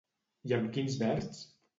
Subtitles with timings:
[0.51, 1.43] I amb quins verds?